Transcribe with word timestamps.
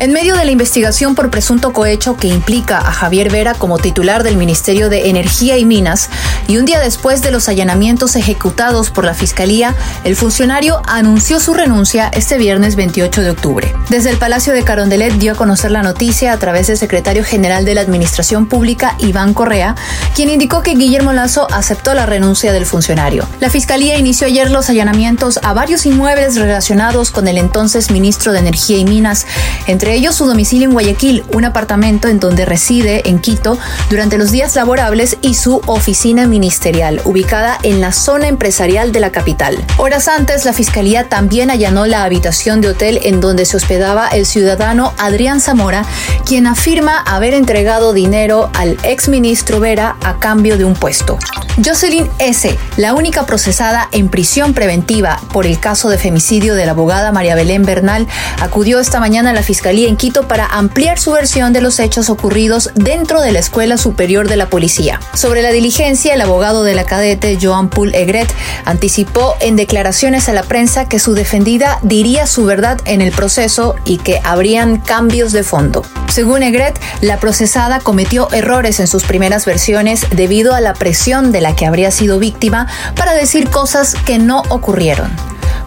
En 0.00 0.12
medio 0.12 0.36
de 0.36 0.44
la 0.44 0.50
investigación 0.50 1.14
por 1.14 1.30
presunto 1.30 1.72
cohecho 1.72 2.16
que 2.16 2.26
implica 2.26 2.78
a 2.78 2.92
Javier 2.92 3.30
Vera 3.30 3.54
como 3.54 3.78
titular 3.78 4.24
del 4.24 4.36
Ministerio 4.36 4.88
de 4.88 5.08
Energía 5.08 5.56
y 5.56 5.64
Minas, 5.64 6.10
y 6.48 6.58
un 6.58 6.64
día 6.64 6.80
después 6.80 7.22
de 7.22 7.30
los 7.30 7.48
allanamientos 7.48 8.16
ejecutados 8.16 8.90
por 8.90 9.04
la 9.04 9.14
Fiscalía, 9.14 9.74
el 10.02 10.16
funcionario 10.16 10.82
anunció 10.86 11.38
su 11.38 11.54
renuncia 11.54 12.08
este 12.12 12.38
viernes 12.38 12.74
28 12.74 13.22
de 13.22 13.30
octubre. 13.30 13.74
Desde 13.88 14.10
el 14.10 14.16
Palacio 14.16 14.52
de 14.52 14.64
Carondelet 14.64 15.14
dio 15.14 15.32
a 15.32 15.36
conocer 15.36 15.70
la 15.70 15.82
noticia 15.82 16.32
a 16.32 16.38
través 16.38 16.66
del 16.66 16.76
secretario 16.76 17.24
general 17.24 17.64
de 17.64 17.74
la 17.74 17.80
Administración 17.80 18.46
Pública, 18.46 18.96
Iván 18.98 19.32
Correa, 19.32 19.76
quien 20.16 20.28
indicó 20.28 20.62
que 20.62 20.74
Guillermo 20.74 21.12
Lazo 21.12 21.46
aceptó 21.52 21.94
la 21.94 22.04
renuncia 22.04 22.52
del 22.52 22.66
funcionario. 22.66 23.26
La 23.38 23.48
Fiscalía 23.48 23.96
inició 23.96 24.26
ayer 24.26 24.50
los 24.50 24.68
allanamientos 24.68 25.38
a 25.42 25.52
varios 25.52 25.86
inmuebles 25.86 26.34
relacionados 26.34 27.10
con 27.10 27.28
el 27.28 27.38
entonces 27.38 27.90
ministro 27.90 28.32
de 28.32 28.40
Energía 28.40 28.78
y 28.78 28.84
Minas, 28.84 29.26
entre 29.66 29.83
entre 29.84 29.96
ellos 29.98 30.14
su 30.14 30.24
domicilio 30.24 30.66
en 30.66 30.72
Guayaquil, 30.72 31.24
un 31.34 31.44
apartamento 31.44 32.08
en 32.08 32.18
donde 32.18 32.46
reside 32.46 33.06
en 33.06 33.18
Quito 33.18 33.58
durante 33.90 34.16
los 34.16 34.30
días 34.30 34.56
laborables 34.56 35.18
y 35.20 35.34
su 35.34 35.60
oficina 35.66 36.26
ministerial, 36.26 37.02
ubicada 37.04 37.58
en 37.62 37.82
la 37.82 37.92
zona 37.92 38.28
empresarial 38.28 38.92
de 38.92 39.00
la 39.00 39.12
capital. 39.12 39.62
Horas 39.76 40.08
antes, 40.08 40.46
la 40.46 40.54
Fiscalía 40.54 41.10
también 41.10 41.50
allanó 41.50 41.84
la 41.84 42.04
habitación 42.04 42.62
de 42.62 42.68
hotel 42.68 42.98
en 43.02 43.20
donde 43.20 43.44
se 43.44 43.58
hospedaba 43.58 44.08
el 44.08 44.24
ciudadano 44.24 44.94
Adrián 44.96 45.42
Zamora, 45.42 45.84
quien 46.24 46.46
afirma 46.46 47.00
haber 47.00 47.34
entregado 47.34 47.92
dinero 47.92 48.48
al 48.54 48.78
exministro 48.84 49.60
Vera 49.60 49.96
a 50.02 50.18
cambio 50.18 50.56
de 50.56 50.64
un 50.64 50.72
puesto. 50.72 51.18
Jocelyn 51.62 52.10
S., 52.18 52.58
la 52.76 52.94
única 52.94 53.26
procesada 53.26 53.88
en 53.92 54.08
prisión 54.08 54.54
preventiva 54.54 55.20
por 55.32 55.46
el 55.46 55.60
caso 55.60 55.88
de 55.88 55.98
femicidio 55.98 56.54
de 56.56 56.66
la 56.66 56.72
abogada 56.72 57.12
María 57.12 57.36
Belén 57.36 57.64
Bernal, 57.64 58.08
acudió 58.40 58.80
esta 58.80 58.98
mañana 58.98 59.30
a 59.30 59.32
la 59.34 59.42
Fiscalía 59.42 59.88
en 59.88 59.96
Quito 59.96 60.26
para 60.26 60.46
ampliar 60.46 60.98
su 60.98 61.12
versión 61.12 61.52
de 61.52 61.60
los 61.60 61.78
hechos 61.78 62.10
ocurridos 62.10 62.70
dentro 62.74 63.20
de 63.20 63.30
la 63.30 63.38
Escuela 63.38 63.78
Superior 63.78 64.28
de 64.28 64.36
la 64.36 64.50
Policía. 64.50 64.98
Sobre 65.14 65.42
la 65.42 65.52
diligencia, 65.52 66.14
el 66.14 66.20
abogado 66.20 66.64
de 66.64 66.74
la 66.74 66.84
cadete, 66.84 67.38
Joan 67.40 67.68
Poul 67.68 67.94
Egret, 67.94 68.32
anticipó 68.64 69.36
en 69.40 69.54
declaraciones 69.54 70.28
a 70.28 70.32
la 70.32 70.42
prensa 70.42 70.88
que 70.88 70.98
su 70.98 71.14
defendida 71.14 71.78
diría 71.82 72.26
su 72.26 72.44
verdad 72.44 72.80
en 72.84 73.00
el 73.00 73.12
proceso 73.12 73.76
y 73.84 73.98
que 73.98 74.20
habrían 74.24 74.78
cambios 74.80 75.32
de 75.32 75.44
fondo. 75.44 75.82
Según 76.08 76.42
Egret, 76.42 76.80
la 77.00 77.18
procesada 77.18 77.80
cometió 77.80 78.30
errores 78.32 78.80
en 78.80 78.86
sus 78.86 79.04
primeras 79.04 79.44
versiones 79.46 80.06
debido 80.10 80.54
a 80.54 80.60
la 80.60 80.74
presión 80.74 81.32
de 81.32 81.40
la 81.40 81.56
que 81.56 81.66
habría 81.66 81.90
sido 81.90 82.18
víctima 82.18 82.68
para 82.94 83.14
decir 83.14 83.50
cosas 83.50 83.94
que 84.06 84.18
no 84.18 84.42
ocurrieron. 84.48 85.10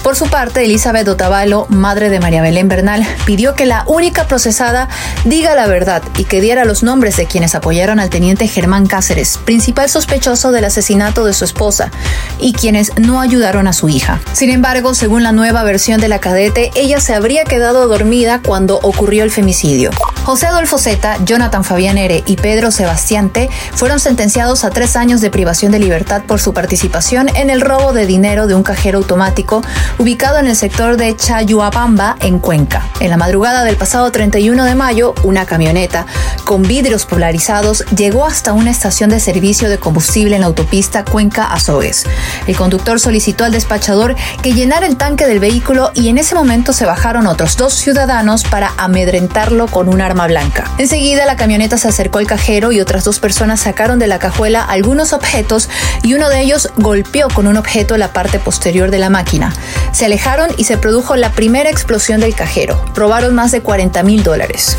Por 0.04 0.16
su 0.16 0.28
parte, 0.28 0.64
Elizabeth 0.64 1.08
Otavalo, 1.10 1.66
madre 1.70 2.10
de 2.10 2.22
María 2.22 2.42
Belén 2.42 2.70
Bernal, 2.70 3.06
pidió 3.26 3.56
que 3.56 3.66
la 3.66 3.84
única 3.88 4.26
procesada 4.26 4.88
diga 5.26 5.54
la 5.54 5.68
verdad 5.68 6.02
y 6.18 6.24
que 6.24 6.40
diera 6.40 6.64
los 6.64 6.82
nombres 6.82 7.18
de 7.18 7.26
quienes 7.26 7.56
apoyaron 7.56 8.00
al 8.00 8.10
teniente 8.10 8.48
Germán 8.48 8.88
Cáceres, 8.88 9.38
principal 9.44 9.90
sospechoso 9.90 10.54
del 10.54 10.64
asesinato 10.64 11.26
de 11.26 11.34
su 11.34 11.44
esposa, 11.44 11.92
y 12.40 12.54
quienes 12.54 12.94
no 12.98 13.20
ayudaron 13.20 13.68
a 13.68 13.74
su 13.74 13.90
hija. 13.90 14.22
Sin 14.32 14.50
embargo, 14.50 14.94
según 14.94 15.24
la 15.24 15.34
nueva 15.34 15.64
versión 15.64 16.00
de 16.00 16.08
la 16.08 16.20
cadete, 16.20 16.72
ella 16.76 17.02
se 17.02 17.14
habría 17.14 17.44
quedado 17.44 17.88
dormida 17.90 18.42
cuando 18.42 18.80
ocurrió 18.84 19.24
el 19.24 19.32
femicidio. 19.32 19.90
José 20.28 20.48
Adolfo 20.48 20.78
Zeta, 20.78 21.16
Jonathan 21.24 21.64
Fabián 21.64 21.98
Ere 21.98 22.22
y 22.26 22.36
Pedro 22.36 22.70
Sebastián 22.70 23.30
T 23.30 23.50
fueron 23.72 24.02
sentenciados 24.02 24.66
a 24.66 24.72
tres 24.72 24.98
años 24.98 25.22
de 25.22 25.30
privación 25.30 25.72
de 25.72 25.80
libertad 25.80 26.24
por 26.28 26.42
su 26.42 26.54
participación 26.54 27.30
en 27.38 27.50
el 27.50 27.62
robo 27.62 27.94
de 27.94 28.06
dinero 28.06 28.46
de 28.46 28.54
un 28.54 28.62
cajero 28.62 28.98
automático 28.98 29.62
ubicado 29.98 30.38
en 30.38 30.48
el 30.48 30.58
sector 30.58 30.98
de 30.98 31.16
Chayuapamba, 31.16 32.18
en 32.20 32.40
Cuenca. 32.40 32.86
En 33.00 33.10
la 33.10 33.16
madrugada 33.16 33.64
del 33.64 33.78
pasado 33.78 34.12
31 34.12 34.66
de 34.66 34.76
mayo, 34.76 35.16
una 35.24 35.46
camioneta 35.46 36.06
con 36.44 36.62
vidrios 36.62 37.06
polarizados 37.06 37.86
llegó 37.96 38.26
hasta 38.26 38.52
una 38.52 38.72
estación 38.72 39.10
de 39.10 39.22
servicio 39.22 39.70
de 39.70 39.78
combustible 39.78 40.36
en 40.36 40.42
la 40.42 40.48
autopista 40.48 41.06
Cuenca-Azogues. 41.06 42.04
El 42.48 42.58
conductor 42.58 43.00
solicitó 43.00 43.46
al 43.46 43.54
despachador 43.54 44.14
que 44.42 44.52
llenara 44.52 44.88
el 44.88 44.98
tanque 44.98 45.26
del 45.26 45.40
vehículo 45.40 45.92
y 45.94 46.10
en 46.10 46.18
ese 46.18 46.36
momento 46.36 46.74
se 46.74 46.86
bajaron 46.86 47.28
otros 47.28 47.56
dos 47.56 47.74
ciudadanos 47.74 48.44
para 48.44 48.74
amedrentarlo 48.78 49.68
con 49.68 49.88
un 49.88 50.02
arma 50.02 50.17
blanca. 50.26 50.72
Enseguida 50.80 51.26
la 51.26 51.36
camioneta 51.36 51.78
se 51.78 51.88
acercó 51.88 52.18
al 52.18 52.26
cajero 52.26 52.72
y 52.72 52.80
otras 52.80 53.04
dos 53.04 53.20
personas 53.20 53.60
sacaron 53.60 54.00
de 54.00 54.08
la 54.08 54.18
cajuela 54.18 54.64
algunos 54.64 55.14
objetos 55.14 55.70
y 56.02 56.16
uno 56.16 56.30
de 56.30 56.42
ellos 56.42 56.70
golpeó 56.78 57.28
con 57.28 57.46
un 57.46 57.58
objeto 57.58 57.98
la 57.98 58.14
parte 58.14 58.40
posterior 58.40 58.90
de 58.90 58.98
la 58.98 59.10
máquina. 59.10 59.54
Se 59.92 60.06
alejaron 60.06 60.50
y 60.58 60.64
se 60.64 60.78
produjo 60.78 61.16
la 61.16 61.32
primera 61.32 61.70
explosión 61.70 62.22
del 62.22 62.34
cajero. 62.34 62.84
Robaron 62.96 63.36
más 63.36 63.52
de 63.52 63.62
40 63.62 64.02
mil 64.04 64.24
dólares. 64.24 64.78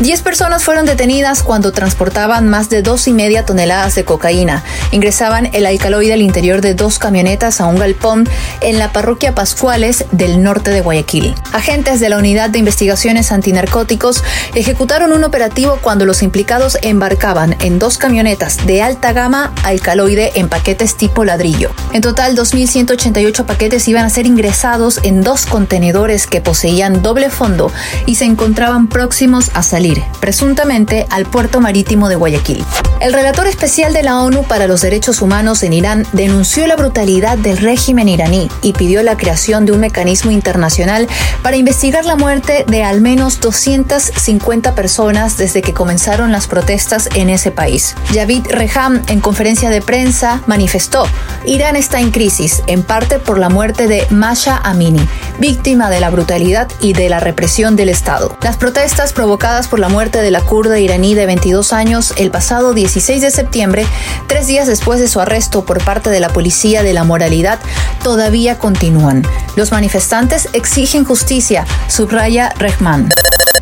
Diez 0.00 0.22
personas 0.22 0.64
fueron 0.64 0.86
detenidas 0.86 1.42
cuando 1.42 1.72
transportaban 1.72 2.48
más 2.48 2.70
de 2.70 2.80
dos 2.80 3.06
y 3.06 3.12
media 3.12 3.44
toneladas 3.44 3.94
de 3.94 4.06
cocaína. 4.06 4.64
Ingresaban 4.92 5.50
el 5.52 5.66
alcaloide 5.66 6.14
al 6.14 6.22
interior 6.22 6.62
de 6.62 6.72
dos 6.72 6.98
camionetas 6.98 7.60
a 7.60 7.66
un 7.66 7.78
galpón 7.78 8.26
en 8.62 8.78
la 8.78 8.92
parroquia 8.92 9.34
Pascuales 9.34 10.06
del 10.10 10.42
norte 10.42 10.70
de 10.70 10.80
Guayaquil. 10.80 11.34
Agentes 11.52 12.00
de 12.00 12.08
la 12.08 12.16
Unidad 12.16 12.48
de 12.48 12.60
Investigaciones 12.60 13.30
Antinarcóticos 13.30 14.24
ejecutaron 14.54 15.12
un 15.12 15.22
operativo 15.22 15.78
cuando 15.82 16.06
los 16.06 16.22
implicados 16.22 16.78
embarcaban 16.80 17.56
en 17.60 17.78
dos 17.78 17.98
camionetas 17.98 18.66
de 18.66 18.80
alta 18.80 19.12
gama 19.12 19.52
alcaloide 19.64 20.32
en 20.36 20.48
paquetes 20.48 20.96
tipo 20.96 21.26
ladrillo. 21.26 21.72
En 21.92 22.00
total, 22.00 22.34
2.188 22.38 23.44
paquetes 23.44 23.86
iban 23.86 24.06
a 24.06 24.10
ser 24.10 24.24
ingresados 24.24 24.98
en 25.02 25.20
dos 25.20 25.44
contenedores 25.44 26.26
que 26.26 26.40
poseían 26.40 27.02
doble 27.02 27.28
fondo 27.28 27.70
y 28.06 28.14
se 28.14 28.24
encontraban 28.24 28.88
próximos 28.88 29.50
a 29.52 29.62
salir 29.62 29.89
presuntamente, 30.20 31.06
al 31.10 31.26
puerto 31.26 31.60
marítimo 31.60 32.08
de 32.08 32.16
Guayaquil. 32.16 32.64
El 33.00 33.14
relator 33.14 33.46
especial 33.46 33.94
de 33.94 34.02
la 34.02 34.20
ONU 34.20 34.42
para 34.42 34.66
los 34.66 34.82
Derechos 34.82 35.22
Humanos 35.22 35.62
en 35.62 35.72
Irán 35.72 36.06
denunció 36.12 36.66
la 36.66 36.76
brutalidad 36.76 37.38
del 37.38 37.56
régimen 37.56 38.08
iraní 38.08 38.50
y 38.60 38.74
pidió 38.74 39.02
la 39.02 39.16
creación 39.16 39.64
de 39.64 39.72
un 39.72 39.80
mecanismo 39.80 40.30
internacional 40.30 41.08
para 41.42 41.56
investigar 41.56 42.04
la 42.04 42.16
muerte 42.16 42.66
de 42.68 42.84
al 42.84 43.00
menos 43.00 43.40
250 43.40 44.74
personas 44.74 45.38
desde 45.38 45.62
que 45.62 45.72
comenzaron 45.72 46.30
las 46.30 46.46
protestas 46.46 47.08
en 47.14 47.30
ese 47.30 47.50
país. 47.50 47.94
Javid 48.12 48.46
Reham, 48.50 49.02
en 49.08 49.20
conferencia 49.20 49.70
de 49.70 49.80
prensa, 49.80 50.42
manifestó, 50.46 51.06
Irán 51.46 51.76
está 51.76 52.00
en 52.00 52.10
crisis, 52.10 52.62
en 52.66 52.82
parte 52.82 53.18
por 53.18 53.38
la 53.38 53.48
muerte 53.48 53.88
de 53.88 54.06
Masha 54.10 54.60
Amini, 54.62 55.08
víctima 55.38 55.90
de 55.90 56.00
la 56.00 56.10
brutalidad 56.10 56.68
y 56.80 56.92
de 56.92 57.08
la 57.08 57.20
represión 57.20 57.76
del 57.76 57.88
Estado. 57.88 58.36
Las 58.42 58.56
protestas 58.56 59.12
provocadas 59.12 59.68
por 59.68 59.78
la 59.78 59.88
muerte 59.88 60.22
de 60.22 60.30
la 60.30 60.40
kurda 60.40 60.78
iraní 60.78 61.14
de 61.14 61.26
22 61.26 61.72
años 61.72 62.14
el 62.16 62.30
pasado 62.30 62.74
16 62.74 63.22
de 63.22 63.30
septiembre, 63.30 63.86
tres 64.26 64.46
días 64.46 64.66
después 64.66 65.00
de 65.00 65.08
su 65.08 65.20
arresto 65.20 65.64
por 65.64 65.82
parte 65.84 66.10
de 66.10 66.20
la 66.20 66.30
Policía 66.30 66.82
de 66.82 66.92
la 66.92 67.04
Moralidad, 67.04 67.58
todavía 68.02 68.58
continúan. 68.58 69.24
Los 69.56 69.72
manifestantes 69.72 70.48
exigen 70.52 71.04
justicia, 71.04 71.66
subraya 71.88 72.50
Rehman. 72.58 73.08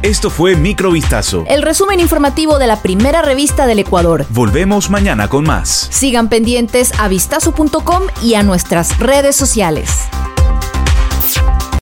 Esto 0.02 0.30
fue 0.30 0.54
Microvistazo. 0.54 1.44
El 1.48 1.62
resumen 1.62 1.98
informativo 1.98 2.58
de 2.58 2.68
la 2.68 2.80
primera 2.82 3.20
revista 3.20 3.66
del 3.66 3.80
Ecuador. 3.80 4.26
Volvemos 4.30 4.90
mañana 4.90 5.28
con 5.28 5.44
más. 5.44 5.88
Sigan 5.90 6.28
pendientes 6.28 6.92
a 6.98 7.08
vistazo.com 7.08 8.02
y 8.22 8.34
a 8.34 8.42
nuestras 8.44 8.98
redes 8.98 9.34
sociales. 9.34 9.90